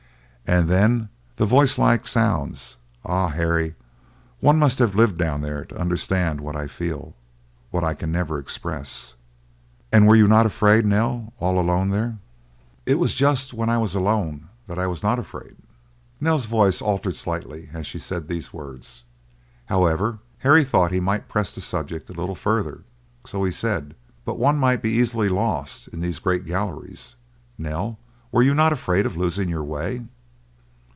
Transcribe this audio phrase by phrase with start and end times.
[0.47, 1.07] And then
[1.37, 2.75] the voice like sounds!
[3.05, 3.73] Ah, Harry!
[4.41, 7.15] one must have lived down there to understand what I feel,
[7.69, 9.15] what I can never express."
[9.93, 12.17] "And were you not afraid, Nell, all alone there?"
[12.85, 15.55] "It was just when I was alone that I was not afraid."
[16.19, 19.05] Nell's voice altered slightly as she said these words;
[19.67, 22.83] however, Harry thought he might press the subject a little further,
[23.25, 23.95] so he said,
[24.25, 27.15] "But one might be easily lost in these great galleries,
[27.57, 27.97] Nell.
[28.33, 30.03] Were you not afraid of losing your way?"